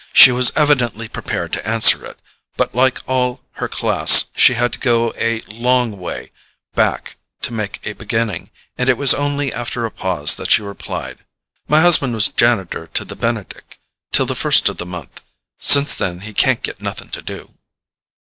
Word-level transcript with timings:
She 0.13 0.31
was 0.31 0.51
evidently 0.55 1.07
prepared 1.07 1.53
to 1.53 1.67
answer 1.67 2.03
it, 2.07 2.17
but 2.57 2.73
like 2.73 3.03
all 3.07 3.41
her 3.61 3.67
class 3.67 4.31
she 4.35 4.55
had 4.55 4.73
to 4.73 4.79
go 4.79 5.13
a 5.15 5.41
long 5.41 5.99
way 5.99 6.31
back 6.73 7.17
to 7.43 7.53
make 7.53 7.79
a 7.85 7.93
beginning, 7.93 8.49
and 8.79 8.89
it 8.89 8.97
was 8.97 9.13
only 9.13 9.53
after 9.53 9.85
a 9.85 9.91
pause 9.91 10.37
that 10.37 10.49
she 10.49 10.63
replied: 10.63 11.19
"My 11.67 11.81
husband 11.81 12.15
was 12.15 12.29
janitor 12.29 12.87
to 12.95 13.05
the 13.05 13.15
Benedick 13.15 13.79
till 14.11 14.25
the 14.25 14.33
first 14.33 14.67
of 14.69 14.77
the 14.77 14.87
month; 14.87 15.21
since 15.59 15.93
then 15.93 16.21
he 16.21 16.33
can't 16.33 16.63
get 16.63 16.81
nothing 16.81 17.09
to 17.09 17.21
do." 17.21 17.53